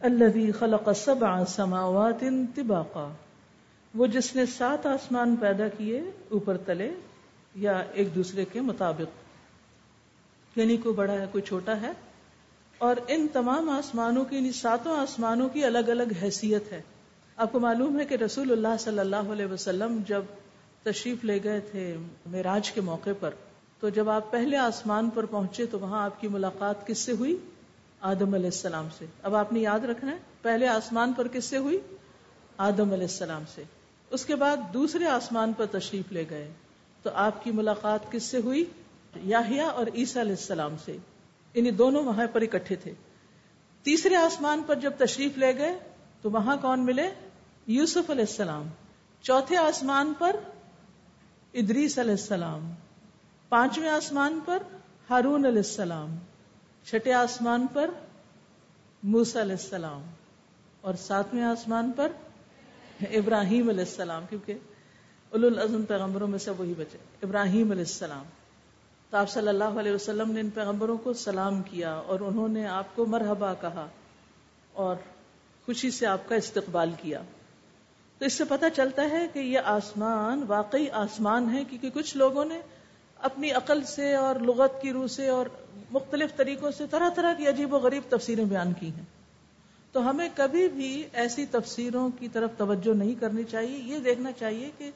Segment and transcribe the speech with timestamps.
[0.00, 3.08] الذي خلق سبع سماوات طباقا۔
[3.94, 6.94] وہ جس نے سات آسمان پیدا کیے، اوپر تلے
[7.54, 9.28] یا ایک دوسرے کے مطابق۔
[10.58, 11.92] یعنی کوئی بڑا ہے، کوئی چھوٹا ہے۔
[12.78, 16.82] اور ان تمام آسمانوں کی یعنی ساتوں آسمانوں کی الگ الگ حیثیت ہے۔
[17.36, 20.22] آپ کو معلوم ہے کہ رسول اللہ صلی اللہ علیہ وسلم جب
[20.82, 21.96] تشریف لے گئے تھے
[22.26, 23.30] معراج کے موقع پر،
[23.80, 27.36] تو جب آپ پہلے آسمان پر پہنچے تو وہاں آپ کی ملاقات کس سے ہوئی؟
[28.00, 31.56] آدم علیہ السلام سے۔ اب آپ نے یاد رکھنا ہے، پہلے آسمان پر کس سے
[31.56, 31.78] ہوئی؟
[32.56, 33.62] آدم علیہ السلام سے۔
[34.10, 36.52] اس کے بعد دوسرے آسمان پر تشریف لے گئے۔
[37.02, 38.64] تو آپ کی ملاقات کس سے ہوئی؟
[39.16, 40.96] یاہیا اور عیسیٰ علیہ السلام سے۔
[41.54, 42.94] انہیں دونوں وہاں پر اکٹھے تھے۔
[43.82, 45.78] تیسرے آسمان پر جب تشریف لے گئے،
[46.22, 47.10] تو وہاں کون ملے؟
[47.66, 48.66] یوسف علیہ السلام۔
[49.22, 50.36] چوتھے آسمان پر
[51.54, 52.70] ادریس علیہ السلام۔
[53.48, 54.62] پانچویں آسمان پر
[55.10, 56.16] ہارون علیہ السلام۔
[56.90, 57.90] چھٹے آسمان پر
[59.02, 60.02] موسا علیہ السلام
[60.80, 62.12] اور ساتویں آسمان پر
[63.10, 64.54] ابراہیم علیہ السلام، کیونکہ
[65.30, 68.24] اول العظم پیغمبروں میں سے وہی بچے، ابراہیم علیہ السلام۔
[69.10, 72.66] تو آپ صلی اللہ علیہ وسلم نے ان پیغمبروں کو سلام کیا اور انہوں نے
[72.66, 73.86] آپ کو مرحبا کہا
[74.72, 74.96] اور
[75.66, 77.22] خوشی سے آپ کا استقبال کیا۔
[78.18, 82.44] تو اس سے پتہ چلتا ہے کہ یہ آسمان واقعی آسمان ہے، کیونکہ کچھ لوگوں
[82.44, 82.60] نے
[83.20, 85.46] اپنی عقل سے اور لغت کی روح سے اور
[85.90, 89.04] مختلف طریقوں سے طرح طرح کی عجیب و غریب تفسیریں بیان کی ہیں۔
[89.92, 94.70] تو ہمیں کبھی بھی ایسی تفسیروں کی طرف توجہ نہیں کرنی چاہیے۔ یہ دیکھنا چاہیے
[94.78, 94.90] کہ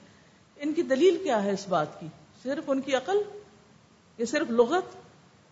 [0.56, 2.06] ان کی دلیل کیا ہے اس بات کی؟
[2.42, 3.16] صرف ان کی عقل؟
[4.18, 4.96] یہ صرف لغت؟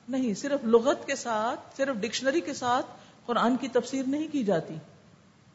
[0.08, 2.86] نہیں، صرف لغت کے ساتھ، صرف ڈکشنری کے ساتھ
[3.26, 4.74] قرآن کی تفسیر نہیں کی جاتی۔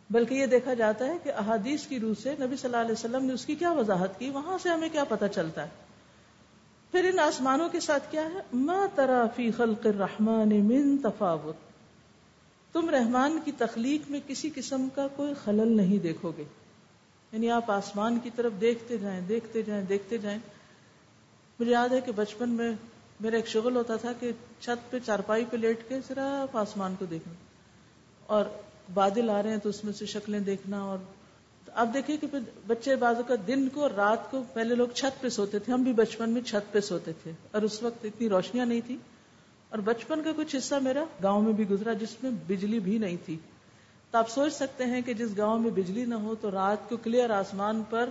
[0.09, 3.25] بلکہ یہ دیکھا جاتا ہے کہ احادیث کی روح سے نبی صلی اللہ علیہ وسلم
[3.25, 5.84] نے اس کی کیا وضاحت کی؟ وہاں سے ہمیں کیا پتہ چلتا ہے؟
[6.95, 11.55] پھر ان آسمانوں کے ساتھ کیا ہے؟ ما ترا فی خلق الرحمن من تفاوت۔
[12.73, 16.43] تم رحمان کی تخلیق میں کسی قسم کا کوئی خلل نہیں دیکھو گے۔
[17.31, 20.39] یعنی آپ آسمان کی طرف دیکھتے جائیں دیکھتے جائیں دیکھتے جائیں۔
[21.59, 22.71] مجھے یاد ہے کہ بچپن میں
[23.19, 27.05] میرا ایک شغل ہوتا تھا کہ چھت پہ چارپائی پہ لیٹ کے صرف آسمان کو
[27.05, 27.33] دیکھنا۔
[28.27, 28.45] اور
[28.93, 30.97] بادل آ رہے ہیں تو اس میں سے شکلیں دیکھنا اور
[31.73, 32.27] اب دیکھیں کہ
[32.67, 35.93] بچے بازو کا دن کو رات کو پہلے لوگ چھت پہ سوتے تھے۔ ہم بھی
[35.93, 38.97] بچپن میں چھت پہ سوتے تھے اور اس وقت اتنی روشنیاں نہیں تھی
[39.69, 43.17] اور بچپن کا کچھ حصہ میرا گاؤں میں بھی گزرا جس میں بجلی بھی نہیں
[43.25, 43.37] تھی۔
[44.11, 46.97] تو آپ سوچ سکتے ہیں کہ جس گاؤں میں بجلی نہ ہو تو رات کو
[46.97, 48.09] کلیئر آسمان پر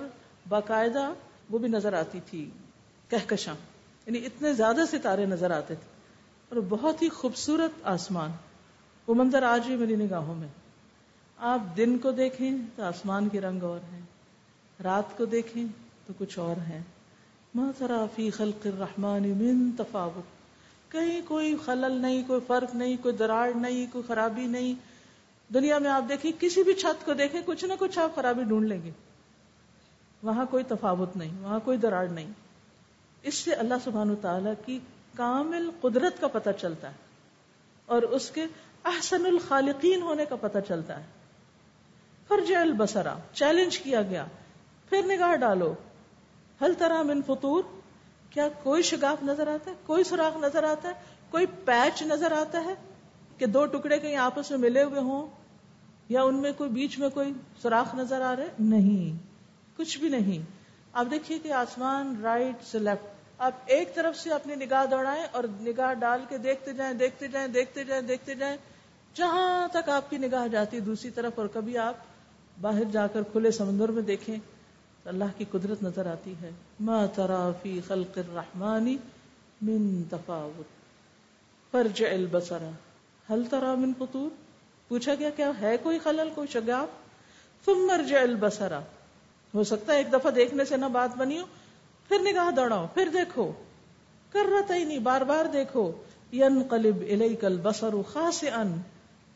[0.49, 1.13] باقاعدہ
[1.51, 2.51] وہ بھی نظر آتی تھی،
[3.09, 3.55] کہکشاں۔
[4.07, 5.95] یعنی اتنے زیادہ ستارے نظر آتے تھے۔
[6.49, 8.31] اور بہت ہی خوبصورت آسمان۔
[9.07, 10.49] وہ منظر آج بھی میری نگاہوں میں۔
[11.37, 14.01] آپ دن کو دیکھیں تو آسمان کے رنگ اور ہیں،
[14.83, 15.65] رات کو دیکھیں
[16.07, 16.83] تو کچھ اور ہیں۔
[18.15, 20.25] فی خلق الرحمن من تفاوت۔
[20.93, 24.75] کہیں کوئی خلل نہیں، کوئی فرق نہیں، کوئی دراڑ نہیں، کوئی خرابی نہیں۔
[25.55, 28.69] دنیا میں آپ دیکھیں، کسی بھی چھت کو دیکھیں، کچھ نہ کچھ آپ خرابی ڈھونڈ
[28.69, 28.91] لیں گے۔
[30.23, 32.31] وہاں کوئی تفاوت نہیں، وہاں کوئی دراڑ نہیں۔
[33.23, 34.79] اس سے اللہ سبحان و تعالی کی
[35.17, 36.97] کامل قدرت کا پتہ چلتا ہے
[37.87, 38.45] اور اس کے
[38.85, 41.24] احسن الخالقین ہونے کا پتہ چلتا ہے۔
[42.29, 44.25] فرج البسرا چیلنج کیا گیا۔
[44.89, 45.75] پھر نگاہ ڈالو۔
[46.61, 47.63] ہل طرح من فطور،
[48.31, 50.95] کیا کوئی شگاف نظر آتا ہے؟ کوئی سوراخ نظر آتا ہے؟
[51.31, 52.75] کوئی پیچ نظر آتا ہے
[53.39, 55.27] کہ دو ٹکڑے کہیں آپس میں ملے ہوئے ہوں؟
[56.09, 59.27] یا ان میں کوئی بیچ میں کوئی سوراخ نظر آ رہے؟ نہیں،
[59.77, 60.51] کچھ بھی نہیں۔
[60.93, 65.45] آپ دیکھیے کہ آسمان رائٹ سے لیفٹ آپ ایک طرف سے اپنی نگاہ دوڑائیں اور
[65.61, 68.57] نگاہ ڈال کے دیکھتے جائیں دیکھتے جائیں دیکھتے جائیں دیکھتے جائیں۔
[69.15, 71.95] جہاں تک آپ کی نگاہ جاتی، دوسری طرف اور کبھی آپ
[72.61, 74.37] باہر جا کر کھلے سمندر میں دیکھیں
[75.03, 76.51] تو اللہ کی قدرت نظر آتی ہے۔
[76.81, 78.97] ما ترا فی خلق الرحمن
[79.63, 80.65] من تفاوت۔
[81.71, 82.63] فرجع البصر۔
[83.33, 84.31] هل ترى من فطور؟
[84.89, 86.89] پوچھا گیا، کیا ہے کوئی خلل، کوئی شگاف؟
[87.65, 88.73] ثم ارجع البصر۔
[89.55, 91.45] ہو سکتا ہے ایک دفعہ دیکھنے سے نہ بات بنی ہو،
[92.09, 93.53] پھر نگاہ دوڑاؤ، پھر دیکھو۔
[94.33, 95.93] کر رہا ہی نہیں بار بار دیکھو۔
[96.33, 98.63] ينقلب الیک البصر خاسئا۔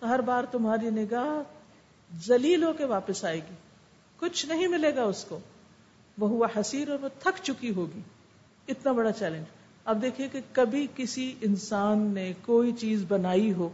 [0.00, 1.57] تو ہر بار تمہاری نگاہ
[2.12, 3.54] زلیل ہو کے واپس آئے گی۔
[4.16, 5.38] کچھ نہیں ملے گا اس کو۔
[6.18, 8.00] وہ ہوا حسیر اور وہ تھک چکی ہوگی۔
[8.68, 9.44] اتنا بڑا چیلنج۔
[9.84, 13.68] اب دیکھیے کہ کبھی کسی انسان نے کوئی چیز بنائی ہو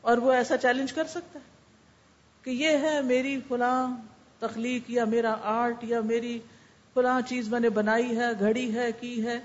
[0.00, 1.44] اور وہ ایسا چیلنج کر سکتا ہے
[2.42, 3.96] کہ یہ ہے میری فلاں
[4.38, 6.38] تخلیق یا میرا آرٹ یا میری
[6.94, 9.38] فلاں چیز میں نے بنائی ہے، گھڑی ہے، کی ہے۔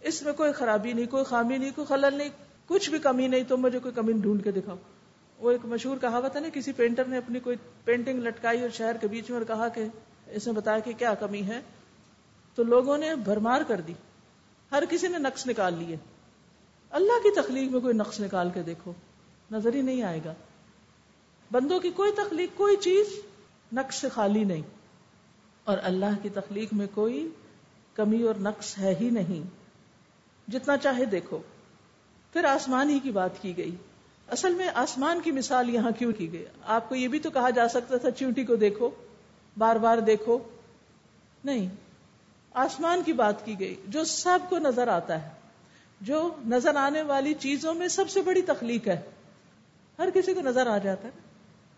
[0.00, 2.28] اس میں کوئی خرابی نہیں، کوئی خامی نہیں، کوئی خلل نہیں،
[2.66, 4.76] کچھ بھی کمی نہیں، تم مجھے کوئی کمی ڈھونڈ کے دکھاؤ۔
[5.38, 8.96] وہ ایک مشہور کہاوت ہے نا، کسی پینٹر نے اپنی کوئی پینٹنگ لٹکائی اور شہر
[8.96, 9.84] کے بیچ میں اور کہا کہ
[10.26, 11.60] اس نے بتایا کہ کیا کمی ہے۔
[12.54, 13.92] تو لوگوں نے بھرمار کر دی۔
[14.72, 15.96] ہر کسی نے نقص نکال لیے۔
[16.90, 18.92] اللہ کی تخلیق میں کوئی نقص نکال کے دیکھو،
[19.50, 20.34] نظر ہی نہیں آئے گا۔
[21.50, 23.06] بندوں کی کوئی تخلیق، کوئی چیز
[23.72, 24.62] نقص سے خالی نہیں۔
[25.64, 27.28] اور اللہ کی تخلیق میں کوئی
[27.94, 29.46] کمی اور نقص ہے ہی نہیں۔
[30.50, 31.38] جتنا چاہے دیکھو۔
[32.32, 33.74] پھر آسمان ہی کی بات کی گئی۔
[34.28, 37.50] اصل میں آسمان کی مثال یہاں کیوں کی گئی؟ آپ کو یہ بھی تو کہا
[37.50, 38.90] جا سکتا تھا چیوٹی کو دیکھو،
[39.58, 40.38] بار بار دیکھو۔
[41.44, 41.68] نہیں،
[42.54, 45.28] آسمان کی بات کی گئی، جو سب کو نظر آتا ہے،
[46.00, 49.00] جو نظر آنے والی چیزوں میں سب سے بڑی تخلیق ہے۔
[49.98, 51.12] ہر کسی کو نظر آ جاتا ہے،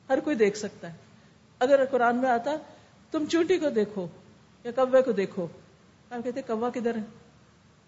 [0.08, 0.96] ہر کوئی دیکھ سکتا ہے۔
[1.58, 2.56] اگر قرآن میں آتا،
[3.10, 4.06] تم چوٹی کو دیکھو
[4.64, 5.46] یا کوے کو دیکھو،
[6.10, 7.02] آپ کہتے، کوا کدھر ہے؟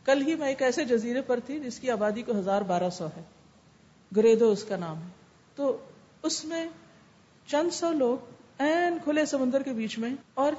[0.04, 3.06] کل ہی میں ایک ایسے جزیرے پر تھی جس کی آبادی کو ہزار بارہ سو
[3.06, 3.37] ہے۔
[4.16, 5.08] گریدو اس کا نام ہے۔
[5.54, 5.78] تو
[6.22, 6.66] اس میں
[7.46, 8.18] چند سو لوگ
[8.58, 10.52] این کھلے سمندر کے بیچ میں اور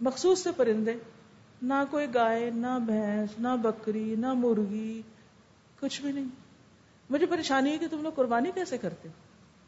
[0.00, 0.94] مخصوص سے پرندے،
[1.62, 5.02] نہ کوئی گائے، نہ بھینس، نہ بکری، نہ مرغی،
[5.80, 6.24] کچھ بھی نہیں۔
[7.10, 9.08] مجھے پریشانی ہے کہ تم لوگ قربانی کیسے کرتے؟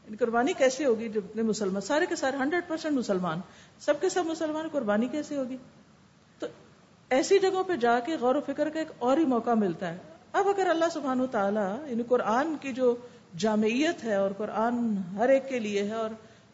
[0.05, 3.41] یعنی قربانی کیسے ہوگی جب مسلمان، سارے کے سارے ہنڈریڈ پرسینٹ مسلمان،
[3.81, 5.57] سب کے سب مسلمان، قربانی کیسے ہوگی؟
[6.39, 6.47] تو
[7.11, 9.99] ایسی جگہوں پہ جا کے غور و فکر کا ایک اور ہی موقع ملتا ہے۔
[10.33, 12.97] اب اگر اللہ سبحانہ تعالیٰ یعنی قرآن کی جو
[13.39, 16.11] جامعیت ہے اور قرآن ہر ایک کے لیے ہے اور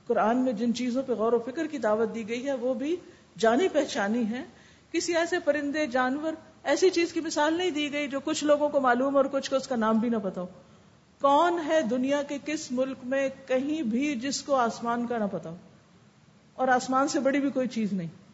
[0.06, 2.96] قرآن میں جن چیزوں پہ غور و فکر کی دعوت دی گئی ہے، وہ بھی
[3.38, 4.44] جانی پہچانی ہے
[4.92, 6.32] کسی ایسے پرندے، جانور
[6.64, 9.56] ایسی چیز کی مثال نہیں دی گئی جو کچھ لوگوں کو معلوم اور کچھ کو
[9.56, 10.46] اس کا نام بھی نہ پتا ہو۔
[11.20, 15.50] کون ہے دنیا کے کس ملک میں کہیں بھی جس کو آسمان کا نہ پتا
[15.50, 15.56] ہو؟
[16.54, 18.25] اور آسمان سے بڑی بھی کوئی چیز نہیں۔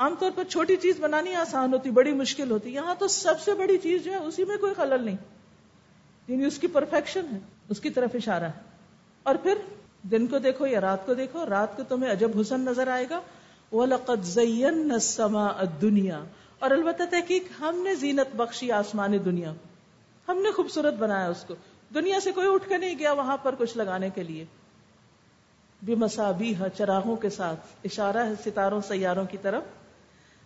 [0.00, 3.54] عام طور پر چھوٹی چیز بنانی آسان ہوتی، بڑی مشکل ہوتی۔ یہاں تو سب سے
[3.54, 5.16] بڑی چیز جو ہے، اسی میں کوئی خلل نہیں۔
[6.28, 7.38] یعنی اس کی پرفیکشن ہے،
[7.68, 8.52] اس کی طرف اشارہ ہے۔
[9.22, 9.54] اور پھر
[10.02, 13.20] دن کو دیکھو یا رات کو دیکھو، رات کو تمہیں عجب حسن نظر آئے گا۔
[13.72, 14.92] وہ لقت زین
[15.82, 16.24] دنیا
[16.58, 19.52] اور البتہ تحقیق، ہم نے زینت بخشی آسمان دنیا
[20.28, 21.54] ہم نے خوبصورت بنایا اس کو۔
[21.94, 24.44] دنیا سے کوئی اٹھ کے نہیں گیا وہاں پر کچھ لگانے کے لیے۔
[25.82, 29.62] بے مسابی چراغوں کے ساتھ۔ اشارہ ہے ستاروں، سیاروں کی طرف۔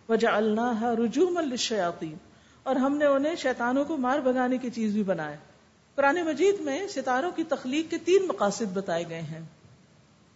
[0.09, 2.15] وجہ اللہ رجوم الشیاتی
[2.63, 5.35] اور ہم نے انہیں شیطانوں کو مار بگانے کی چیز بھی بنایا۔
[5.95, 9.39] قرآن مجید میں ستاروں کی تخلیق کے تین مقاصد بتائے گئے ہیں۔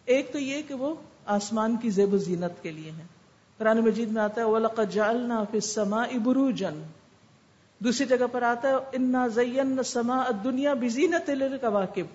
[0.05, 0.95] ایک تو یہ کہ وہ
[1.25, 3.07] آسمان کی زیب و زینت کے لیے ہیں۔
[3.57, 6.83] قرآن مجید میں آتا ہے، وَلَقَدْ جَعَلْنَا فِي السَّمَاءِ بُرُوجًا۔
[7.79, 12.07] دوسری جگہ پر آتا ہے، اِنَّا زَيَّنَّ السَّمَاءَ الدُّنْيَا بِزِينَةِ لِلْكَوَاكِبِ۔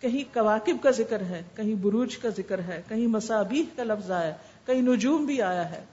[0.00, 4.36] کہیں کواکب کا ذکر ہے، کہیں بروج کا ذکر ہے، کہیں مسابیح کا لفظ آیا
[4.66, 5.84] کہیں نجوم بھی آیا ہے۔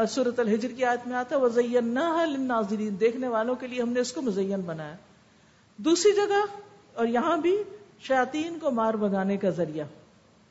[0.00, 4.00] اور صورت الحجر کی آیت میں آتا ہے وزین دیکھنے والوں کے لیے ہم نے
[4.00, 4.94] اس کو مزین بنایا۔
[5.76, 6.44] دوسری جگہ،
[6.94, 7.62] اور یہاں بھی
[8.00, 9.84] شاطین کو مار بگانے کا ذریعہ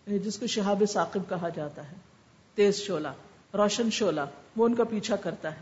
[0.08, 1.96] جس کو شہاب ثاقب کہا جاتا ہے۔
[2.56, 3.12] تیز شولا
[3.54, 4.26] روشن شولا
[4.56, 5.60] وہ ان کا پیچھا کرتا ہے۔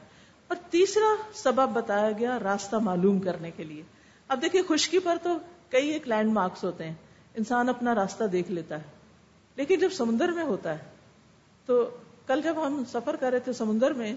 [0.48, 3.84] اور تیسرا سبب بتایا گیا راستہ معلوم کرنے کے لیے۔
[4.28, 5.38] اب دیکھیے، خشکی پر تو
[5.69, 6.94] کئی ایک لینڈ مارکس ہوتے ہیں۔
[7.36, 8.84] انسان اپنا راستہ دیکھ لیتا ہے،
[9.56, 10.84] لیکن جب سمندر میں ہوتا ہے،
[11.66, 11.89] تو
[12.27, 14.15] کل جب ہم سفر کر رہے تھے سمندر میں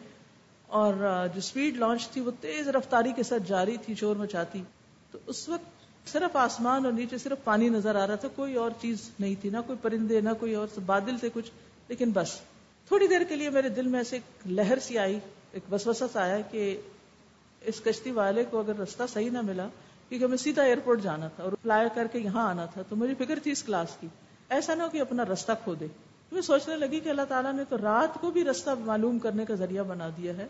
[0.67, 0.95] اور
[1.35, 4.63] جو سپیڈ لانچ تھی وہ تیز رفتاری کے ساتھ جاری تھی، شور مچاتی،
[5.11, 8.71] تو اس وقت صرف آسمان اور نیچے صرف پانی نظر آ رہا تھا، کوئی اور
[8.81, 11.51] چیز نہیں تھی، نہ کوئی پرندے، نہ کوئی اور بادل تھے کچھ،
[11.89, 12.41] لیکن بس۔
[12.89, 15.19] تھوڑی دیر کے لیے میرے دل میں ایسے ایک لہر سی آئی،
[15.53, 16.81] ایک بس وسط آیا کہ
[17.61, 19.69] اس کشتی والے کو اگر رستہ صحیح نہ ملا،
[20.09, 23.15] کیونکہ ہمیں سیدھا ایئرپورٹ جانا تھا اور فلائی کر کے یہاں آنا تھا، تو مجھے
[23.15, 24.07] فکر تھی اس کلاس کی۔
[24.49, 25.87] ایسا نہ ہو کہ اپنا رستہ کھو دے۔
[26.33, 29.55] میں سوچنے لگی کہ اللہ تعالیٰ نے تو رات کو بھی رستہ معلوم کرنے کا
[29.55, 30.47] ذریعہ بنا دیا ہے۔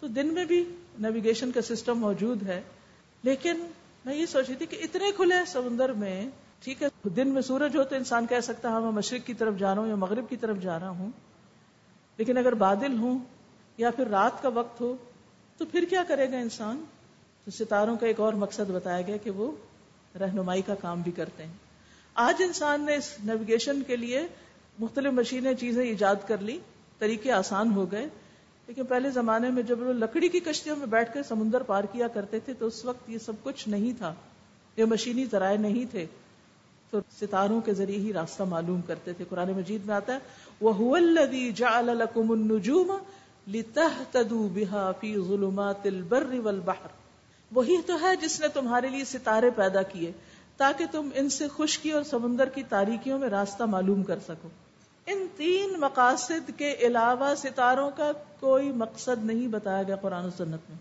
[0.00, 2.62] تو دن میں بھی نیویگیشن کا سسٹم موجود ہے۔
[3.22, 3.66] لیکن
[4.04, 6.28] میں یہ سوچ رہی تھی کہ اتنے کھلے سمندر میں،
[6.62, 9.54] ٹھیک ہے، دن میں سورج ہو تو انسان کہہ سکتا ہاں میں مشرق کی طرف
[9.58, 11.10] جا رہا ہوں یا مغرب کی طرف جا رہا ہوں۔
[12.16, 13.18] لیکن اگر بادل ہوں
[13.76, 14.96] یا پھر رات کا وقت ہو،
[15.56, 16.84] تو پھر کیا کرے گا انسان؟
[17.44, 19.52] تو ستاروں کا ایک اور مقصد بتایا گیا کہ وہ
[20.20, 21.52] رہنمائی کا کام بھی کرتے ہیں۔
[22.14, 24.26] آج انسان نے اس نیویگیشن کے لیے
[24.78, 26.58] مختلف مشینیں چیزیں ایجاد کر لی
[26.98, 28.08] طریقے آسان ہو گئے۔
[28.66, 32.08] لیکن پہلے زمانے میں جب وہ لکڑی کی کشتیوں میں بیٹھ کر سمندر پار کیا
[32.08, 34.14] کرتے تھے، تو اس وقت یہ سب کچھ نہیں تھا۔
[34.76, 36.06] یہ مشینی ذرائع نہیں تھے۔
[36.90, 40.18] تو ستاروں کے ذریعے ہی راستہ معلوم کرتے تھے۔ قرآن مجید میں آتا ہے
[40.60, 42.98] وہ النجوم
[43.48, 46.88] لتهتدوا بها في ظلمات البر والبحر۔
[47.52, 50.12] وہی تو ہے جس نے تمہارے لیے ستارے پیدا کیے،
[50.56, 54.48] تاکہ تم ان سے خشکی اور سمندر کی تاریکیوں میں راستہ معلوم کر سکو۔
[55.06, 60.70] ان تین مقاصد کے علاوہ ستاروں کا کوئی مقصد نہیں بتایا گیا قرآن و سنت
[60.70, 60.76] میں۔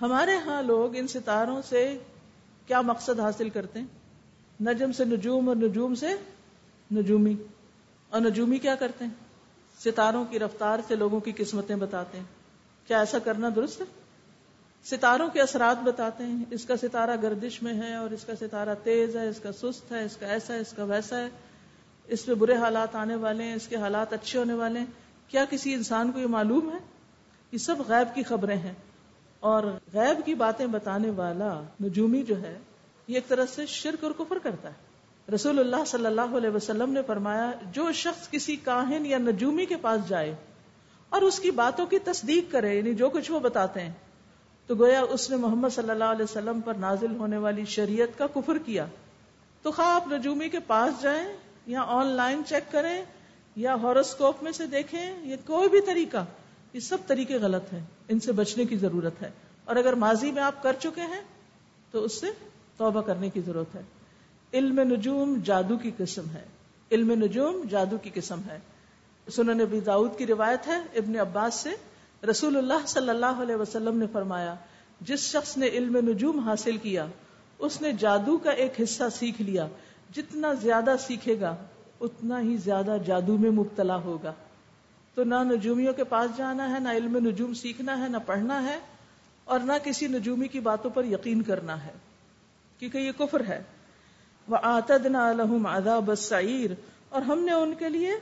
[0.00, 1.98] ہمارے ہاں لوگ ان ستاروں سے
[2.66, 3.86] کیا مقصد حاصل کرتے ہیں؟
[4.62, 6.08] نجم سے نجوم اور نجوم سے
[6.92, 7.34] نجومی۔
[8.10, 9.12] اور نجومی کیا کرتے ہیں؟
[9.84, 12.24] ستاروں کی رفتار سے لوگوں کی قسمتیں بتاتے ہیں۔
[12.86, 13.86] کیا ایسا کرنا درست ہے؟
[14.84, 18.74] ستاروں کے اثرات بتاتے ہیں۔ اس کا ستارہ گردش میں ہے اور اس کا ستارہ
[18.82, 21.28] تیز ہے، اس کا سست ہے، اس کا ایسا ہے، اس کا ویسا ہے۔
[22.10, 24.86] اس میں برے حالات آنے والے ہیں، اس کے حالات اچھے ہونے والے ہیں۔
[25.28, 26.78] کیا کسی انسان کو یہ معلوم ہے
[27.52, 28.74] یہ سب غیب کی خبریں ہیں؟
[29.40, 32.58] اور غیب کی باتیں بتانے والا نجومی جو ہے،
[33.08, 34.90] یہ ایک طرح سے شرک اور کفر کرتا ہے۔
[35.34, 39.76] رسول اللہ صلی اللہ علیہ وسلم نے فرمایا، جو شخص کسی کاہن یا نجومی کے
[39.76, 40.34] پاس جائے
[41.08, 43.92] اور اس کی باتوں کی تصدیق کرے یعنی جو کچھ وہ بتاتے ہیں،
[44.66, 48.26] تو گویا اس نے محمد صلی اللہ علیہ وسلم پر نازل ہونے والی شریعت کا
[48.26, 48.86] کفر کیا۔
[49.62, 51.36] تو خواہ آپ نجومی کے پاس جائیں
[51.66, 53.04] یا آن لائن چیک کریں
[53.56, 56.24] یا ہاروسکوپ میں سے دیکھیں یا کوئی بھی طریقہ،
[56.72, 59.30] یہ سب طریقے غلط ہیں، ان سے بچنے کی ضرورت ہے۔
[59.64, 61.20] اور اگر ماضی میں آپ کر چکے ہیں،
[61.90, 62.26] تو اس سے
[62.76, 63.82] توبہ کرنے کی ضرورت ہے۔
[64.54, 66.44] علم نجوم جادو کی قسم ہے۔
[66.92, 68.58] علم نجوم جادو کی قسم ہے۔
[69.30, 71.70] سنن نبی داؤد کی روایت ہے، ابن عباس سے
[72.26, 74.54] رسول اللہ صلی اللہ علیہ وسلم نے فرمایا،
[75.00, 77.06] جس شخص نے علم نجوم حاصل کیا،
[77.58, 79.66] اس نے جادو کا ایک حصہ سیکھ لیا۔
[80.12, 81.56] جتنا زیادہ سیکھے گا،
[82.00, 84.32] اتنا ہی زیادہ جادو میں مبتلا ہوگا۔
[85.14, 88.78] تو نہ نجومیوں کے پاس جانا ہے، نہ علم نجوم سیکھنا ہے، نہ پڑھنا ہے،
[89.44, 91.92] اور نہ کسی نجومی کی باتوں پر یقین کرنا ہے۔
[92.78, 93.62] کیونکہ یہ کفر ہے۔
[94.48, 95.18] وہ آتد نہ
[97.08, 98.12] اور ہم نے ان کے لیے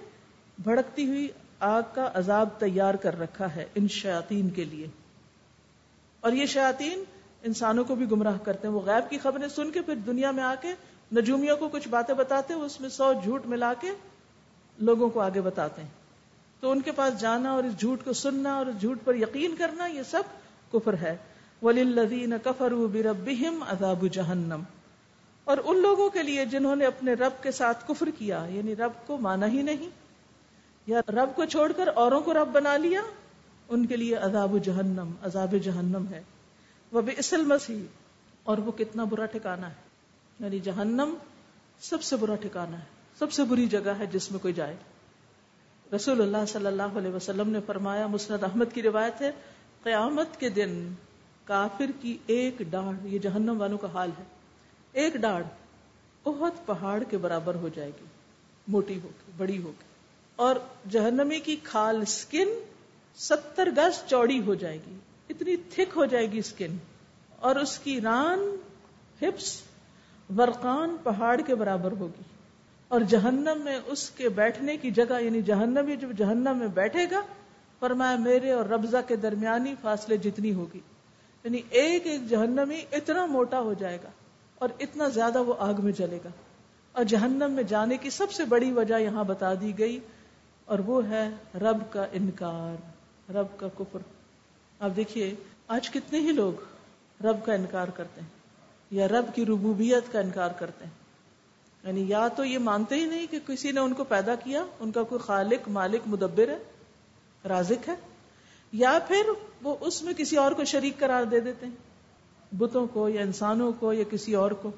[0.63, 1.29] بھڑکتی ہوئی
[1.61, 4.87] آگ کا عذاب تیار کر رکھا ہے، ان شیاطین کے لیے۔
[6.21, 7.05] اور یہ شیاطین
[7.43, 10.45] انسانوں کو بھی گمراہ کرتے ہیں۔ وہ غیب کی خبریں سن کے پھر دنیا میں
[10.45, 10.69] آ کے
[11.17, 13.91] نجومیوں کو کچھ باتیں بتاتے اس میں سو جھوٹ ملا کے
[14.79, 15.89] لوگوں کو آگے بتاتے ہیں۔
[16.61, 19.57] تو ان کے پاس جانا اور اس جھوٹ کو سننا اور اس جھوٹ پر یقین
[19.57, 20.23] کرنا، یہ سب
[20.73, 21.17] کفر ہے۔
[21.63, 24.63] ولی الدین کفر بربہم عذاب جہنم
[25.45, 29.07] اور ان لوگوں کے لیے جنہوں نے اپنے رب کے ساتھ کفر کیا یعنی رب
[29.07, 29.91] کو مانا ہی نہیں،
[30.87, 33.01] یا رب کو چھوڑ کر اوروں کو رب بنا لیا،
[33.69, 36.23] ان کے لیے عذاب جہنم عذاب جہنم ہے۔
[36.93, 37.83] وہ بھی اصل مسیح
[38.45, 39.88] اور وہ کتنا برا ٹھکانا ہے۔
[40.41, 41.15] یعنی جہنم
[41.83, 42.85] سب سے برا ٹھکانا ہے،
[43.19, 44.77] سب سے بری جگہ ہے جس میں کوئی جائے۔
[45.97, 49.31] رسول اللہ صلی اللہ علیہ وسلم نے فرمایا، مسند احمد کی روایت ہے،
[49.83, 50.73] قیامت کے دن
[51.45, 54.25] کافر کی ایک ڈاڑھ یہ جہنم والوں کا حال ہے،
[54.95, 55.47] ایک ڈاڑھ
[56.25, 58.07] بہت پہاڑ کے برابر ہو جائے گی،
[58.67, 59.87] موٹی ہوگی، بڑی ہوگی،
[60.39, 60.57] اور
[60.91, 62.49] جہنمی کی کھال اسکن
[63.19, 64.97] ستر گز چوڑی ہو جائے گی،
[65.31, 66.77] اتنی تھک ہو جائے گی اسکن
[67.39, 68.45] اور اس کی ران،
[69.23, 69.61] ہپس
[70.37, 72.23] ورقان پہاڑ کے برابر ہوگی
[72.89, 77.21] اور جہنم میں اس کے بیٹھنے کی جگہ یعنی جہنمی جب جہنم میں بیٹھے گا،
[77.81, 80.81] فرمایا میرے اور ربزہ کے درمیانی فاصلے جتنی ہوگی۔
[81.45, 84.09] یعنی ایک ایک جہنمی اتنا موٹا ہو جائے گا
[84.55, 86.29] اور اتنا زیادہ وہ آگ میں جلے گا۔
[86.93, 89.99] اور جہنم میں جانے کی سب سے بڑی وجہ یہاں بتا دی گئی
[90.65, 92.77] اور وہ ہے رب کا انکار،
[93.31, 93.99] رب کا کفر۔
[94.81, 95.35] آپ دیکھیے،
[95.69, 96.53] آج کتنے ہی لوگ
[97.27, 98.38] رب کا انکار کرتے ہیں۔
[98.91, 100.93] یا رب کی ربوبیت کا انکار کرتے ہیں۔
[101.85, 104.93] یعنی یا تو یہ مانتے ہی نہیں کہ کسی نے ان کو پیدا کیا، ان
[104.93, 106.59] کا کوئی خالق، مالک، مدبر ہے،
[107.49, 107.95] رازق ہے،
[108.73, 109.27] یا پھر
[109.63, 111.75] وہ اس میں کسی اور کو شریک قرار دے دیتے ہیں۔
[112.55, 114.71] بتوں کو یا انسانوں کو یا کسی اور کو۔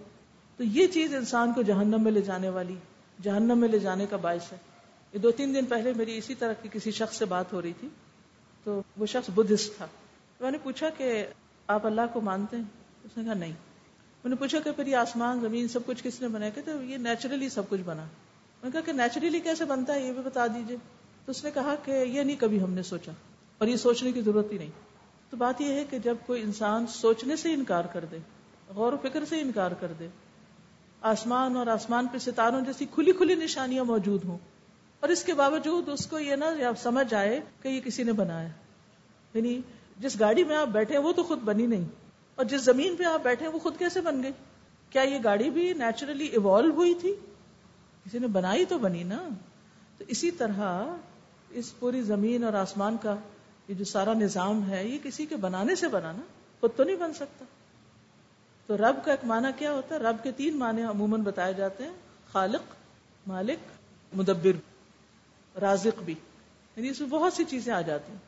[0.57, 2.75] تو یہ چیز انسان کو جہنم میں لے جانے والی،
[3.23, 4.57] جہنم میں لے جانے کا باعث ہے۔
[5.13, 7.73] یہ دو تین دن پہلے میری اسی طرح کی کسی شخص سے بات ہو رہی
[7.81, 7.89] تھی۔
[8.65, 9.87] تو وہ شخص بدھسٹ تھا۔
[10.41, 11.27] میں نے پوچھا کہ
[11.67, 12.65] آپ اللہ کو مانتے ہیں؟
[13.05, 13.53] اس نے کہا نہیں۔
[14.25, 16.97] میں نے پوچھا کہ پھر یہ آسمان، زمین سب کچھ کس نے بنایا کہ یہ
[16.99, 20.47] نیچرلی سب کچھ بنا۔ میں نے کہا کہ نیچرلی کیسے بنتا ہے؟ یہ بھی بتا
[20.47, 20.77] دیجیے
[21.27, 23.13] تو اس نے کہا کہ یہ نہیں کبھی ہم نے سوچا،
[23.61, 24.71] اور یہ سوچنے کی ضرورت ہی نہیں۔
[25.31, 28.19] تو بات یہ ہے کہ جب کوئی انسان سوچنے سے انکار کر دے،
[28.69, 30.09] غور و فکر سے انکار کر دے،
[31.03, 34.39] آسمان اور آسمان پہ ستاروں جیسی کھلی کھلی نشانیاں موجود ہوں،
[35.03, 38.49] اور اس کے باوجود اس کو یہ نا سمجھ آئے کہ یہ کسی نے بنایا۔
[39.35, 39.61] یعنی
[39.99, 41.85] جس گاڑی میں آپ بیٹھے وہ تو خود بنی نہیں۔
[42.41, 44.31] اور جس زمین پہ آپ بیٹھے وہ خود کیسے بن گئی
[44.91, 47.15] کیا یہ گاڑی بھی نیچرلی ایوالو ہوئی تھی؟
[48.05, 49.29] کسی نے بنائی تو بنی نا؟
[49.99, 50.85] تو اسی طرح
[51.51, 53.17] اس پوری زمین اور آسمان کا
[53.69, 56.21] یہ جو سارا نظام ہے، یہ کسی کے بنانے سے بنانا
[56.61, 57.45] خود تو نہیں بن سکتا۔
[58.67, 61.85] تو رب کا ایک معنی کیا ہوتا ہے؟ رب کے تین معنی عموماً بتائے جاتے
[61.85, 61.93] ہیں۔
[62.33, 62.63] خالق،
[63.27, 63.59] مالک،
[64.17, 64.53] مدبر،
[65.59, 66.15] رازق بھی۔
[66.77, 68.19] یعنی اس میں بہت سی چیزیں آ جاتی ہیں۔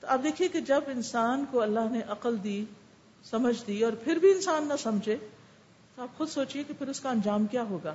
[0.00, 2.64] تو آپ دیکھیے کہ جب انسان کو اللہ نے عقل دی
[3.24, 5.16] سمجھ دی اور پھر بھی انسان نہ سمجھے،
[5.94, 7.94] تو آپ خود سوچئے کہ پھر اس کا انجام کیا ہوگا؟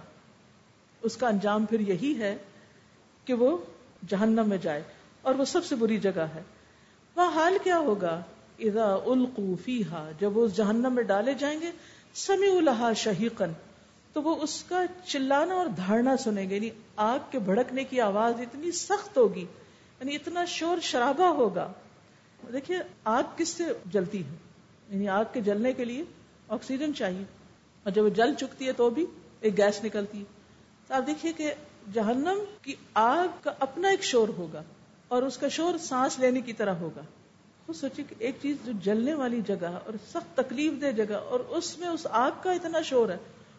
[1.02, 2.38] اس کا انجام پھر یہی ہے
[3.26, 3.58] کہ وہ
[4.08, 4.84] جہنم میں جائے
[5.22, 6.42] اور وہ سب سے بری جگہ ہے۔
[7.16, 8.22] وہاں حال کیا ہوگا؟
[8.60, 11.72] اذا القو فیہا، جب وہ اس جہنم میں ڈالے جائیں گے
[12.14, 13.52] سمیع لہا شہیقن
[14.14, 18.34] تو وہ اس کا چلانا اور دھارنا سنیں گے یعنی آگ کے بھڑکنے کی آواز
[18.40, 19.46] اتنی سخت ہوگی
[20.00, 21.72] یعنی اتنا شور شرابہ ہوگا۔
[22.54, 24.36] دیکھیے، آگ کس سے جلتی ہے؟
[24.90, 26.04] یعنی آگ کے جلنے کے لیے
[26.50, 27.24] آکسیجن چاہیے۔
[27.84, 29.06] اور جب وہ جل چکتی ہے تو بھی
[29.40, 30.24] ایک گیس نکلتی ہے۔
[30.88, 31.54] تو آپ دیکھیے کہ
[31.94, 34.64] جہنم کی آگ کا اپنا ایک شور ہوگا
[35.08, 37.02] اور اس کا شور سانس لینے کی طرح ہوگا۔
[37.66, 41.40] خود سوچے کہ ایک چیز جو جلنے والی جگہ اور سخت تکلیف دہ جگہ اور
[41.40, 43.18] اس میں اس آگ کا اتنا شور ہے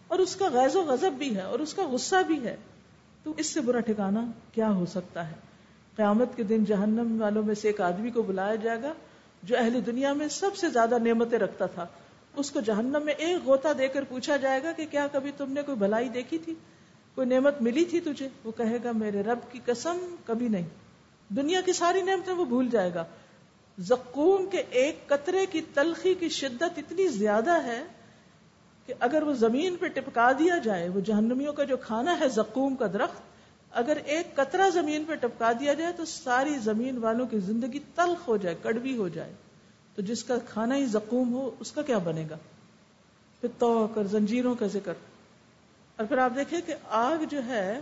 [0.08, 2.56] اور اس کا غیظ و غضب بھی ہے اور اس کا غصہ بھی ہے،
[3.22, 5.34] تو اس سے برا ٹھکانا کیا ہو سکتا ہے؟
[5.96, 8.92] قیامت کے دن جہنم والوں میں سے ایک آدمی کو بلایا جائے گا
[9.42, 11.86] جو اہل دنیا میں سب سے زیادہ نعمتیں رکھتا تھا،
[12.36, 15.52] اس کو جہنم میں ایک غوطہ دے کر پوچھا جائے گا کہ کیا کبھی تم
[15.52, 16.54] نے کوئی بھلائی دیکھی تھی؟
[17.14, 20.66] کوئی نعمت ملی تھی تجھے؟ وہ کہے گا، میرے رب کی قسم کبھی نہیں۔
[21.28, 23.04] دنیا کی ساری نعمتیں وہ بھول جائے گا۔
[23.78, 27.84] زقوم کے ایک قطرے کی تلخی کی شدت اتنی زیادہ ہے
[28.86, 32.76] کہ اگر وہ زمین پہ ٹپکا دیا جائے، وہ جہنمیوں کا جو کھانا ہے زقوم
[32.76, 33.35] کا درخت
[33.76, 38.28] اگر ایک قطرہ زمین پہ ٹپکا دیا جائے تو ساری زمین والوں کی زندگی تلخ
[38.28, 39.34] ہو جائے، کڑوی ہو جائے۔
[39.94, 42.38] تو جس کا کھانا ہی زقوم ہو، اس کا کیا بنے گا؟
[43.40, 44.92] پھر توق اور زنجیروں کا ذکر۔
[45.96, 47.80] اور پھر آپ دیکھیں کہ آگ جو ہے،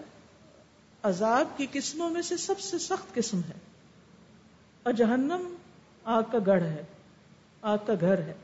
[1.03, 3.59] عذاب کی قسموں میں سے سب سے سخت قسم ہے۔
[4.83, 5.55] اور جہنم
[6.05, 6.83] آگ کا گڑھ ہے،
[7.63, 8.35] آگ کا گھر ہے،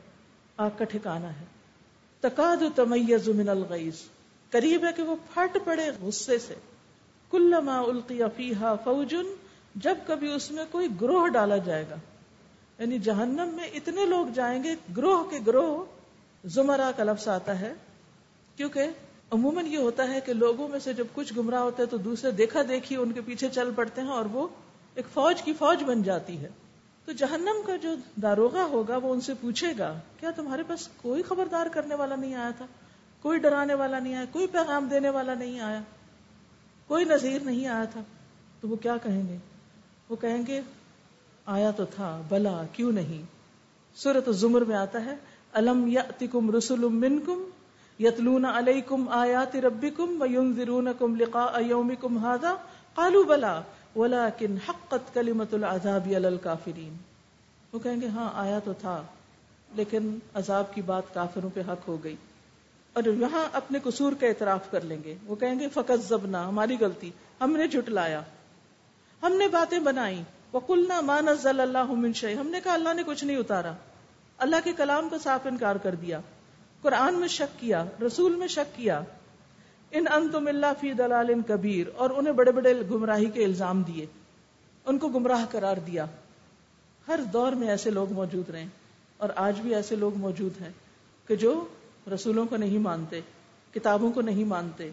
[0.57, 1.45] آگ کا ٹھکانا ہے۔
[2.19, 3.93] تقاد تمیز من الغیز
[4.49, 6.55] قریب ہے کہ وہ پھٹ پڑے غصے سے۔
[7.31, 9.25] کلما القی فیحا فوجن،
[9.75, 11.95] جب کبھی اس میں کوئی گروہ ڈالا جائے گا۔
[12.79, 15.83] یعنی جہنم میں اتنے لوگ جائیں گے، گروہ کے گروہ
[16.43, 17.73] زمرہ کا لفظ آتا ہے۔
[18.55, 18.81] کیونکہ
[19.31, 22.31] عموماً یہ ہوتا ہے کہ لوگوں میں سے جب کچھ گمراہ ہوتا ہے تو دوسرے
[22.31, 24.47] دیکھا دیکھی ان کے پیچھے چل پڑتے ہیں اور وہ
[24.95, 26.49] ایک فوج کی فوج بن جاتی ہے۔
[27.05, 31.23] تو جہنم کا جو داروغہ ہوگا وہ ان سے پوچھے گا، کیا تمہارے پاس کوئی
[31.23, 32.65] خبردار کرنے والا نہیں آیا تھا؟
[33.21, 35.81] کوئی ڈرانے والا نہیں آیا، کوئی پیغام دینے والا نہیں آیا؟
[36.87, 38.01] کوئی نظیر نہیں آیا تھا،
[38.61, 39.37] تو وہ کیا کہیں گے؟
[40.09, 40.61] وہ کہیں گے،
[41.45, 43.21] آیا تو تھا، بلا، کیوں نہیں؟
[43.95, 45.15] سورت زمر میں آتا ہے،
[45.53, 47.43] الم یاتکم رسول منکم
[47.99, 52.55] یتلون علیکم آیات ربکم وینذرونکم لقاء یومکم هذا؟
[52.93, 53.61] قالوا بلا،
[53.95, 56.97] ولیکن حقت کلمت العذاب علی الکافرین۔
[57.73, 59.01] وہ کہیں گے ہاں آیا تو تھا،
[59.75, 62.15] لیکن عذاب کی بات کافروں پہ حق ہو گئی۔
[62.93, 66.77] اور یہاں اپنے قصور کا اعتراف کر لیں گے۔ وہ کہیں گے فقط زبنا ہماری
[66.79, 68.21] غلطی، ہم نے جھٹلایا۔
[69.23, 70.23] ہم نے باتیں بنائی
[70.53, 73.73] وکلنا مان نزل اللہ من ہم نے کہا، اللہ نے کچھ نہیں اتارا۔
[74.37, 76.19] اللہ کے کلام کا صاف انکار کر دیا۔
[76.81, 79.01] قرآن میں شک کیا، رسول میں شک کیا۔
[79.91, 84.05] ان انتم اللہ فی دلال کبیر اور انہیں بڑے بڑے گمراہی کے الزام دیے۔
[84.85, 86.05] ان کو گمراہ قرار دیا۔
[87.07, 88.65] ہر دور میں ایسے لوگ موجود رہے
[89.17, 90.69] اور آج بھی ایسے لوگ موجود ہیں
[91.27, 91.67] کہ جو
[92.11, 93.21] رسولوں کو نہیں مانتے،
[93.73, 94.91] کتابوں کو نہیں مانتے،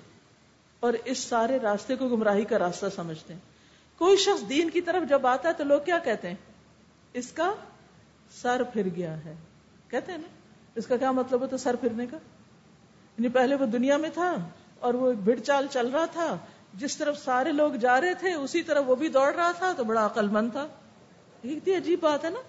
[0.81, 3.41] اور اس سارے راستے کو گمراہی کا راستہ سمجھتے ہیں۔
[3.99, 6.37] کوئی شخص دین کی طرف جب آتا ہے تو لوگ کیا کہتے ہیں؟
[7.13, 7.55] اس کا
[8.43, 9.35] سر پھر گیا ہے۔
[9.89, 10.29] کہتے ہیں نا،
[10.75, 12.17] اس کا کیا مطلب ہوتا سر پھرنے کا؟
[13.19, 14.37] یعنی پہلے وہ دنیا میں تھا
[14.81, 16.37] اور وہ بھڑ چال چل رہا تھا۔
[16.75, 19.85] جس طرف سارے لوگ جا رہے تھے، اسی طرف وہ بھی دوڑ رہا تھا تو
[19.85, 20.67] بڑا عقل مند تھا
[21.45, 22.41] اتنی عجیب بات ہے نا۔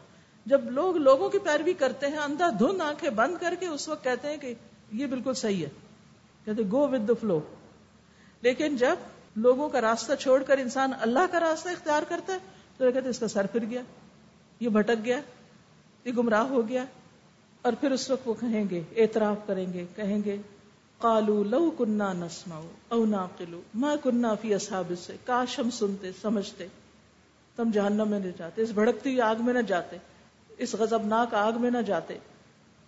[0.45, 4.03] جب لوگ لوگوں کی پیروی کرتے ہیں، اندھا دھند آنکھیں بند کر کے اس وقت
[4.03, 4.53] کہتے ہیں کہ
[4.91, 5.69] یہ بالکل صحیح ہے۔
[6.45, 7.39] کہتے گو ود دا فلو
[8.41, 8.95] لیکن جب
[9.35, 12.37] لوگوں کا راستہ چھوڑ کر انسان اللہ کا راستہ اختیار کرتا ہے،
[12.77, 13.81] تو کہتے اس کا سر پھر گیا،
[14.59, 15.19] یہ بھٹک گیا،
[16.05, 16.85] یہ گمراہ ہو گیا،
[17.61, 20.37] اور پھر اس وقت وہ کہیں گے، اعتراف کریں گے، کہیں گے
[20.99, 26.67] کالو لو کنہ نسما او ناقلو ماں کنہ فی اصحاب سے کاش ہم سنتے، سمجھتے،
[27.55, 29.97] تم جہنم میں نہ جاتے، اس بھڑکتی آگ میں نہ جاتے۔
[30.59, 32.17] اس غضبناک آگ میں نہ جاتے۔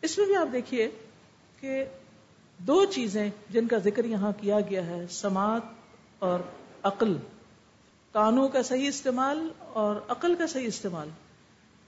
[0.02, 0.92] اس میں بھی آپ دیکھیے
[1.60, 1.86] کہ
[2.58, 5.62] دو چیزیں جن کا ذکر یہاں کیا گیا ہے، سماعت
[6.20, 6.40] اور
[6.84, 7.18] عقل۔
[8.12, 11.10] کانوں کا صحیح استعمال اور عقل کا صحیح استعمال۔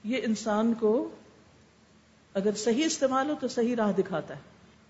[0.03, 1.09] یہ انسان کو
[2.33, 4.39] اگر صحیح استعمال ہو تو صحیح راہ دکھاتا ہے۔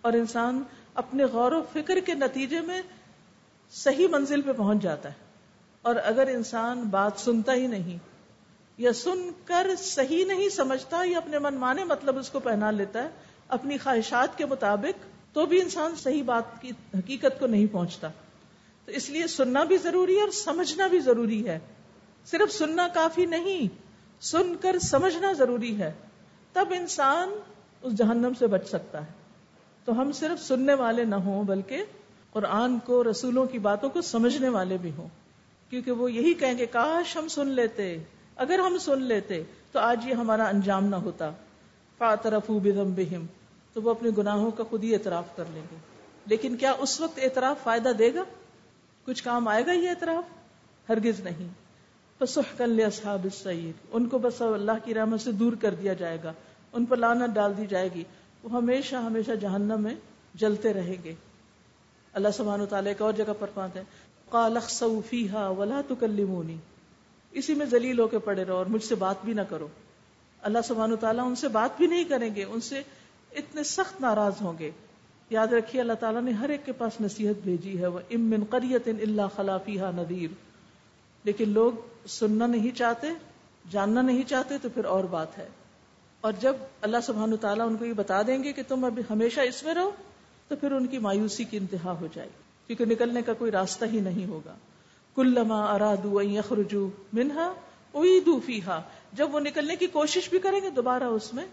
[0.01, 0.63] اور انسان
[0.95, 2.81] اپنے غور و فکر کے نتیجے میں
[3.71, 5.13] صحیح منزل پہ پہنچ جاتا ہے۔
[5.81, 8.12] اور اگر انسان بات سنتا ہی نہیں
[8.77, 13.03] یا سن کر صحیح نہیں سمجھتا، یا اپنے من مانے مطلب اس کو پہنا لیتا
[13.03, 13.07] ہے،
[13.47, 15.05] اپنی خواہشات کے مطابق
[15.35, 18.07] تو بھی انسان صحیح بات کی، حقیقت کو نہیں پہنچتا۔
[18.85, 21.59] تو اس لیے سننا بھی ضروری ہے اور سمجھنا بھی ضروری ہے۔
[22.25, 23.67] صرف سننا کافی نہیں،
[24.23, 25.91] سن کر سمجھنا ضروری ہے۔
[26.53, 27.29] تب انسان
[27.81, 29.11] اس جہنم سے بچ سکتا ہے۔
[29.85, 31.83] تو ہم صرف سننے والے نہ ہوں، بلکہ
[32.31, 35.07] قرآن کو، رسولوں کی باتوں کو سمجھنے والے بھی ہوں۔
[35.69, 37.97] کیونکہ وہ یہی کہیں گے، کاش ہم سن لیتے۔
[38.35, 41.31] اگر ہم سن لیتے تو آج یہ ہمارا انجام نہ ہوتا۔
[41.97, 43.25] فاطرف بدم بہم
[43.73, 45.75] تو وہ اپنے گناہوں کا خود ہی اعتراف کر لیں گے۔
[46.25, 48.23] لیکن کیا اس وقت اعتراف فائدہ دے گا؟
[49.05, 50.23] کچھ کام آئے گا یہ اعتراف؟
[50.89, 51.47] ہرگز نہیں۔
[52.21, 56.33] اصحاب السعیر ان کو بس اللہ کی رحمت سے دور کر دیا جائے گا،
[56.73, 58.03] ان پر لانت ڈال دی جائے گی۔
[58.43, 59.95] وہ ہمیشہ ہمیشہ جہنم میں
[60.33, 61.15] جلتے رہیں گے۔
[62.13, 63.85] اللہ سبحانہ و تعالیٰ ایک اور جگہ پر پاتے ہیں،
[64.29, 65.81] قال اخسؤ فیہا ولا
[67.33, 69.67] اسی میں ذلیل ہو کے پڑے رہو اور مجھ سے بات بھی نہ کرو۔
[70.41, 72.81] اللہ سبحانہ تعالیٰ ان سے بات بھی نہیں کریں گے، ان سے
[73.35, 74.71] اتنے سخت ناراض ہوں گے۔
[75.29, 78.43] یاد رکھیے، اللہ تعالیٰ نے ہر ایک کے پاس نصیحت بھیجی ہے وہ ام من
[78.49, 80.33] قریت اللہ خلافیہ ندیر
[81.23, 81.71] لیکن لوگ
[82.07, 83.07] سننا نہیں چاہتے،
[83.71, 85.47] جاننا نہیں چاہتے تو پھر اور بات ہے۔
[86.21, 89.41] اور جب اللہ سبحانہ تعالیٰ ان کو یہ بتا دیں گے کہ تم ابھی ہمیشہ
[89.41, 89.91] اس میں رہو،
[90.47, 92.29] تو پھر ان کی مایوسی کی انتہا ہو جائے
[92.67, 94.53] کیونکہ نکلنے کا کوئی راستہ ہی نہیں ہوگا۔
[95.15, 97.53] کلما ارادو یخرجو منہا
[97.93, 98.81] اعیدو فیہا۔
[99.13, 101.45] جب وہ نکلنے کی کوشش بھی کریں گے، دوبارہ اس میں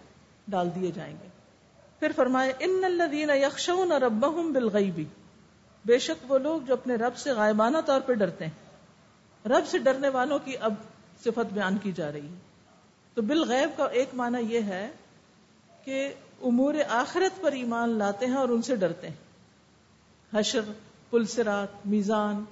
[0.49, 1.29] ڈال دیے جائیں گے۔
[2.01, 5.01] پھر فرمائے ان الذین یخشون ربهم بالغیب۔
[5.87, 8.53] بے شک وہ لوگ جو اپنے رب سے غائبانہ طور پہ ڈرتے ہیں۔
[9.49, 10.75] رب سے ڈرنے والوں کی اب
[11.25, 12.39] صفت بیان کی جا رہی ہے۔
[13.15, 14.91] تو بالغیب کا ایک معنی یہ ہے
[15.85, 19.17] کہ امور آخرت پر ایمان لاتے ہیں اور ان سے ڈرتے ہیں۔
[20.35, 20.61] حشر،
[21.11, 22.45] پلسرات، میزان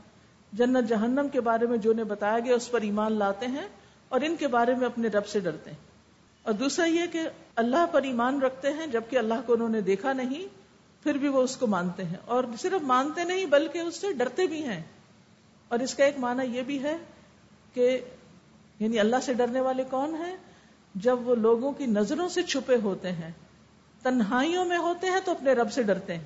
[0.53, 3.69] جنت جہنم کے بارے میں جو نے بتایا گیا، اس پر ایمان لاتے ہیں
[4.09, 5.89] اور ان کے بارے میں اپنے رب سے ڈرتے ہیں۔
[6.43, 7.21] اور دوسرا یہ کہ
[7.57, 10.47] اللہ پر ایمان رکھتے ہیں، جبکہ اللہ کو انہوں نے دیکھا نہیں،
[11.03, 14.47] پھر بھی وہ اس کو مانتے ہیں۔ اور صرف مانتے نہیں، بلکہ اس سے ڈرتے
[14.47, 14.83] بھی ہیں۔
[15.69, 16.97] اور اس کا ایک معنی یہ بھی ہے
[17.75, 18.01] کہ
[18.79, 20.37] یعنی اللہ سے ڈرنے والے کون ہیں؟
[20.95, 23.31] جب وہ لوگوں کی نظروں سے چھپے ہوتے ہیں،
[24.03, 26.25] تنہائیوں میں ہوتے ہیں تو اپنے رب سے ڈرتے ہیں۔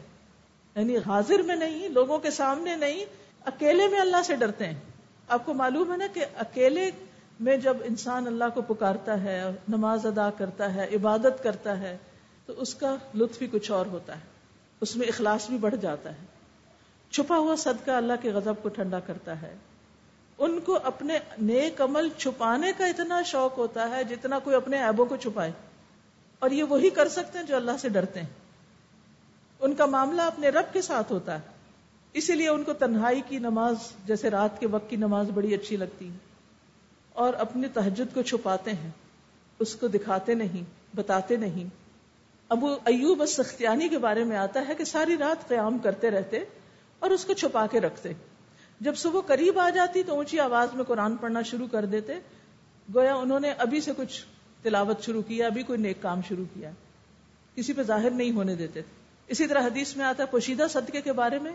[0.76, 3.04] یعنی حاضر میں نہیں، لوگوں کے سامنے نہیں
[3.44, 4.80] اکیلے میں اللہ سے ڈرتے ہیں۔
[5.28, 6.90] آپ کو معلوم ہے نا کہ اکیلے
[7.40, 11.96] میں جب انسان اللہ کو پکارتا ہے، نماز ادا کرتا ہے، عبادت کرتا ہے،
[12.46, 14.20] تو اس کا لطف ہی کچھ اور ہوتا ہے۔
[14.80, 16.26] اس میں اخلاص بھی بڑھ جاتا ہے۔
[17.10, 19.54] چھپا ہوا صدقہ اللہ کے غضب کو ٹھنڈا کرتا ہے۔
[20.38, 25.06] ان کو اپنے نیک عمل چھپانے کا اتنا شوق ہوتا ہے جتنا کوئی اپنے عیبوں
[25.06, 25.52] کو چھپائے۔
[26.38, 28.28] اور یہ وہی کر سکتے ہیں جو اللہ سے ڈرتے ہیں۔
[29.60, 31.51] ان کا معاملہ اپنے رب کے ساتھ ہوتا ہے۔
[32.12, 35.76] اسی لیے ان کو تنہائی کی نماز، جیسے رات کے وقت کی نماز بڑی اچھی
[35.76, 36.16] لگتی ہے
[37.12, 38.90] اور اپنی تہجد کو چھپاتے ہیں۔
[39.58, 41.64] اس کو دکھاتے نہیں، بتاتے نہیں۔
[42.48, 46.40] ابو ایوب السختیانی کے بارے میں آتا ہے کہ ساری رات قیام کرتے رہتے
[46.98, 48.12] اور اس کو چھپا کے رکھتے۔
[48.80, 52.12] جب صبح قریب آ جاتی تو اونچی آواز میں قرآن پڑھنا شروع کر دیتے۔
[52.94, 54.24] گویا انہوں نے ابھی سے کچھ
[54.62, 56.70] تلاوت شروع کیا ابھی کوئی نیک کام شروع کیا۔
[57.54, 58.80] کسی پہ ظاہر نہیں ہونے دیتے۔
[59.26, 61.52] اسی طرح حدیث میں آتا ہے پوشیدہ صدقے کے بارے میں۔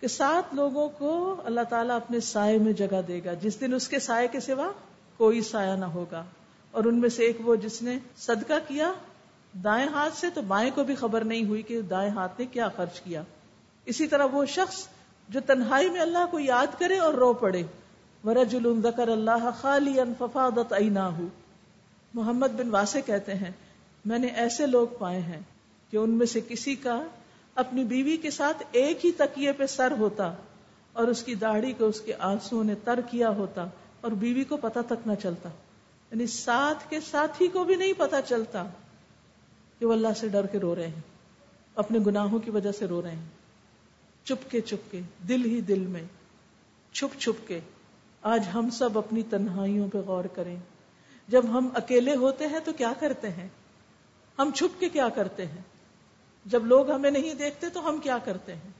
[0.00, 3.88] کہ سات لوگوں کو اللہ تعالیٰ اپنے سائے میں جگہ دے گا۔ جس دن اس
[3.88, 4.70] کے سائے کے سوا
[5.16, 6.24] کوئی سایہ نہ ہوگا۔
[6.70, 8.92] اور ان میں سے ایک وہ جس نے صدقہ کیا
[9.64, 12.68] دائیں ہاتھ سے تو بائیں کو بھی خبر نہیں ہوئی کہ دائیں ہاتھ نے کیا
[12.68, 13.22] خرچ کیا۔
[13.84, 14.86] اسی طرح وہ شخص
[15.28, 17.62] جو تنہائی میں اللہ کو یاد کرے اور رو پڑے۔
[18.24, 21.20] ورجل ذکر اللہ خالی ففادت عیناہ
[22.14, 23.52] محمد بن واسے کہتے ہیں،
[24.04, 25.40] میں نے ایسے لوگ پائے ہیں
[25.90, 27.02] کہ ان میں سے کسی کا
[27.60, 30.34] اپنی بیوی کے ساتھ ایک ہی تکیے پہ سر ہوتا
[30.92, 33.66] اور اس کی داڑھی کو اس کے آنسو نے تر کیا ہوتا
[34.00, 35.48] اور بیوی کو پتا تک نہ چلتا۔
[36.10, 38.66] یعنی ساتھ کے ساتھی کو بھی نہیں پتا چلتا
[39.78, 41.00] کہ وہ اللہ سے ڈر کے رو رہے ہیں،
[41.74, 43.28] اپنے گناہوں کی وجہ سے رو رہے ہیں۔
[44.24, 46.04] چپ کے چپ کے دل ہی دل میں،
[46.92, 47.60] چھپ چھپ کے
[48.22, 50.56] آج ہم سب اپنی تنہائیوں پہ غور کریں۔
[51.28, 53.48] جب ہم اکیلے ہوتے ہیں تو کیا کرتے ہیں؟
[54.38, 55.62] ہم چھپ کے کیا کرتے ہیں؟
[56.44, 58.70] جب لوگ ہمیں نہیں دیکھتے تو ہم کیا کرتے ہیں؟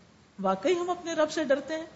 [0.43, 1.87] واقعی ہم اپنے رب سے ڈرتے ہیں؟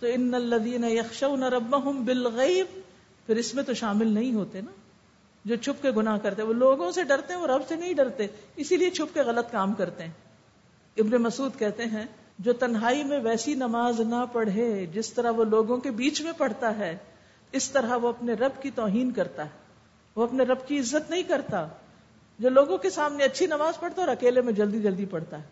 [0.00, 2.66] تو ان الذین یخشون ربهم بالغیب،
[3.26, 4.70] پھر اس میں تو شامل نہیں ہوتے نا؟
[5.44, 8.26] جو چھپ کے گناہ کرتے وہ لوگوں سے ڈرتے ہیں، وہ رب سے نہیں ڈرتے،
[8.56, 10.10] اسی لیے چھپ کے غلط کام کرتے ہیں۔
[10.96, 12.04] ابن مسعود کہتے ہیں،
[12.38, 16.78] جو تنہائی میں ویسی نماز نہ پڑھے، جس طرح وہ لوگوں کے بیچ میں پڑھتا
[16.78, 16.96] ہے،
[17.52, 19.50] اس طرح وہ اپنے رب کی توہین کرتا ہے۔
[20.16, 21.68] وہ اپنے رب کی عزت نہیں کرتا۔
[22.42, 25.42] جو لوگوں کے سامنے اچھی نماز پڑھتا اور اکیلے میں جلدی جلدی پڑھتا ہے،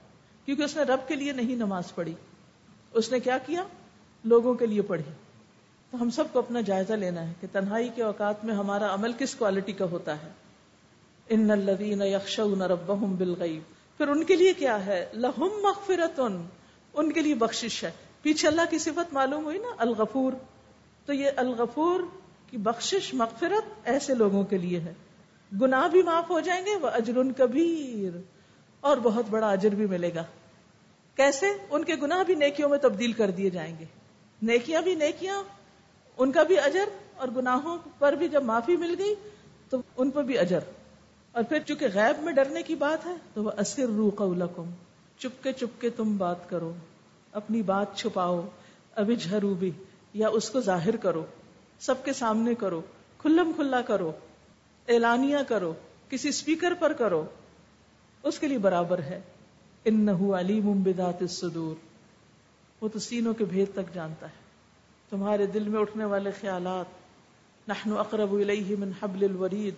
[0.45, 2.15] کیونکہ اس نے رب کے لیے نہیں نماز پڑھی۔
[2.93, 3.65] اس نے کیا کیا؟
[4.25, 5.13] لوگوں کے لیے پڑھی۔
[5.91, 9.13] تو ہم سب کو اپنا جائزہ لینا ہے کہ تنہائی کے اوقات میں ہمارا عمل
[9.19, 10.29] کس کوالٹی کا ہوتا ہے۔
[11.29, 13.63] ان الذین یخشون ربهم بالغیب۔
[13.99, 16.21] پھر ان کے لیے کیا ہے؟ لہم مغفرت
[16.95, 17.91] ان کے لیے بخشش ہے۔
[18.23, 20.33] پیچھے اللہ کی صفت معلوم ہوئی نا؟ الغفور۔
[21.07, 22.01] تو یہ الغفور
[22.51, 24.95] کی بخشش، مغفرت ایسے لوگوں کے لیے ہے۔
[25.61, 28.17] گناہ بھی معاف ہو جائیں گے وہ اجر کبیر۔
[28.81, 30.25] اور بہت بڑا اجر بھی ملے گا۔
[31.15, 33.85] کیسے؟ ان کے گناہ بھی نیکیوں میں تبدیل کر دیے جائیں گے۔
[34.43, 35.43] نیکیاں بھی نیکیاں،
[36.19, 36.85] ان کا بھی اجر،
[37.17, 39.15] اور گناہوں پر بھی جب معافی مل گئی،
[39.69, 40.59] تو ان پر بھی اجر۔
[41.33, 44.71] اور پھر چونکہ غیب میں ڈرنے کی بات ہے، تو وہ اصر رو قولکم
[45.19, 46.73] چپ کے چپ کے تم بات کرو۔
[47.33, 48.49] اپنی بات چھپاؤ۔
[48.95, 49.71] ابھی جھرو بھی
[50.15, 51.25] یا اس کو ظاہر کرو۔
[51.81, 52.81] سب کے سامنے کرو۔
[53.19, 54.13] کھلم کھلا کرو۔
[54.91, 55.75] اعلانیہ کرو،
[56.09, 57.25] کسی اسپیکر پر کرو،
[58.23, 59.21] اس کے لیے برابر ہے۔
[59.85, 61.75] ان علیم بذات الصدور۔
[62.81, 64.41] وہ تو سینوں کے بھید تک جانتا ہے۔
[65.11, 66.87] تمہارے دل میں اٹھنے والے خیالات۔
[67.69, 69.75] نحن اقرب الیہ من حبل الورید۔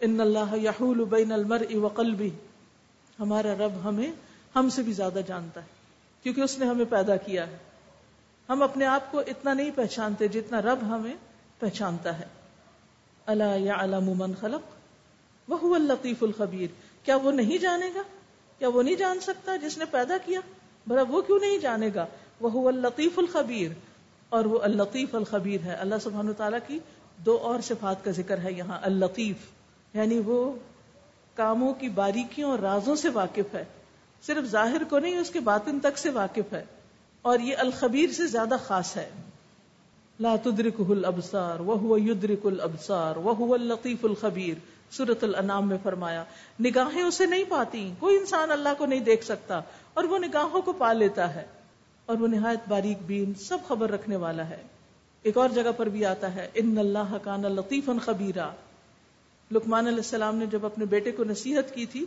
[0.00, 2.30] ان اللہ یحول بین المرء وقلبی
[3.20, 4.12] ہمارا رب ہمیں،
[4.56, 5.66] ہم سے بھی زیادہ جانتا ہے،
[6.22, 7.56] کیونکہ اس نے ہمیں پیدا کیا ہے۔
[8.48, 11.14] ہم اپنے آپ کو اتنا نہیں پہچانتے جتنا رب ہمیں
[11.58, 12.24] پہچانتا ہے۔
[13.26, 14.60] اللہ یا علام من خلق
[15.48, 16.66] وہ الطیف الخبیر۔
[17.04, 18.02] کیا وہ نہیں جانے گا؟
[18.58, 20.40] کیا وہ نہیں جان سکتا جس نے پیدا کیا؟
[20.86, 22.06] بھلا وہ کیوں نہیں جانے گا؟
[22.40, 23.70] وہ الطیف الخبیر۔
[24.28, 26.78] اور وہ الطیف الخبیر ہے۔ اللہ سبحانہ تعالیٰ کی
[27.16, 29.36] دو اور صفات کا ذکر ہے یہاں الطیف
[29.94, 30.52] یعنی وہ
[31.34, 33.64] کاموں کی باریکیوں اور رازوں سے واقف ہے۔
[34.26, 36.64] صرف ظاہر کو نہیں، اس کے باطن تک سے واقف ہے۔
[37.22, 39.10] اور یہ الخبیر سے زیادہ خاص ہے۔
[40.20, 44.54] لا تدرکہ الابصار وہو یدرک الابصار وہو اللطیف الخبیر
[44.90, 46.24] سورت الانام میں فرمایا،
[46.60, 49.60] نگاہیں اسے نہیں پاتی، کوئی انسان اللہ کو نہیں دیکھ سکتا،
[49.94, 51.46] اور وہ نگاہوں کو پا لیتا ہے۔
[52.06, 54.62] اور وہ نہایت باریک بین، سب خبر رکھنے والا ہے۔
[55.22, 58.50] ایک اور جگہ پر بھی آتا ہے، ان اللہ کان لطیف خبیرہ
[59.52, 62.04] لکمان علیہ السلام نے جب اپنے بیٹے کو نصیحت کی تھی،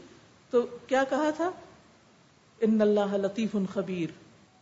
[0.49, 1.51] تو کیا کہا تھا؟
[2.61, 4.07] ان اللہ لطیف خبیر۔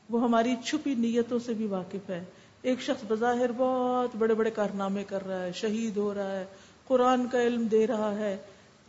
[0.10, 2.24] وہ ہماری چھپی نیتوں سے بھی واقف ہے۔
[2.66, 6.46] ایک شخص بظاہر بہت بڑے بڑے کارنامے کر رہا ہے، شہید ہو رہا ہے،
[6.88, 8.38] قرآن کا علم دے رہا ہے،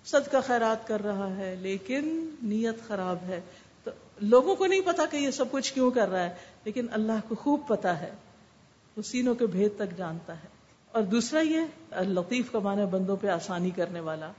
[0.04, 3.40] صدقہ کا خیرات کر رہا ہے، لیکن نیت خراب ہے۔
[3.84, 6.34] تو لوگوں کو نہیں پتا کہ یہ سب کچھ کیوں کر رہا ہے،
[6.64, 8.10] لیکن اللہ کو خوب پتا ہے،
[8.96, 10.48] وہ سینوں کے بھید تک جانتا ہے۔
[10.92, 11.60] اور دوسرا یہ،
[12.00, 14.32] لطیف کا معنی بندوں پہ آسانی کرنے والا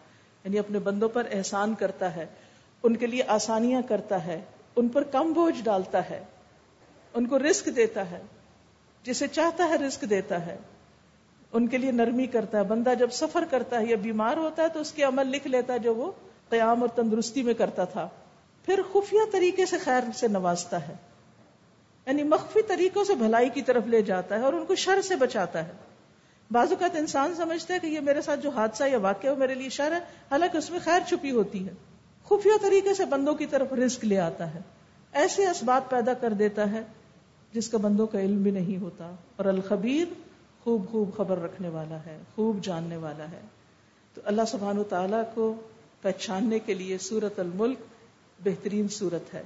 [0.44, 2.26] یعنی اپنے بندوں پر احسان کرتا ہے،
[2.84, 4.42] ان کے لیے آسانیاں کرتا ہے،
[4.76, 6.24] ان پر کم بوجھ ڈالتا ہے،
[7.14, 8.22] ان کو رسک دیتا ہے۔
[9.08, 10.58] جسے چاہتا ہے رسک دیتا ہے۔
[11.54, 14.68] ان کے لیے نرمی کرتا ہے۔ بندہ جب سفر کرتا ہے یا بیمار ہوتا ہے
[14.68, 16.12] تو اس کے عمل لکھ لیتا ہے جو وہ
[16.50, 18.10] قیام اور تندرستی میں کرتا تھا۔
[18.66, 20.94] پھر خفیہ طریقے سے خیر سے نوازتا ہے۔
[22.06, 25.16] یعنی مخفی طریقوں سے بھلائی کی طرف لے جاتا ہے اور ان کو شر سے
[25.16, 25.72] بچاتا ہے۔
[26.52, 29.70] بعض اوقات انسان سمجھتا ہے کہ یہ میرے ساتھ جو حادثہ یا واقعہ میرے لیے
[29.70, 30.00] شر ہے،
[30.32, 31.74] حالانکہ اس میں خیر چھپی ہوتی ہے۔
[32.26, 34.60] خفیہ طریقے سے بندوں کی طرف رزق لے آتا ہے۔
[35.12, 36.82] ایسے اسباب پیدا کر دیتا ہے
[37.54, 40.14] جس کا بندوں کا علم بھی نہیں ہوتا اور الخبیر
[40.64, 43.42] خوب خوب خبر رکھنے والا ہے، خوب جاننے والا ہے۔
[44.14, 45.56] تو اللہ سبحان و تعالیٰ کو
[46.02, 47.78] پہچاننے کے لیے سورت الملک
[48.44, 49.44] بہترین صورت ہے۔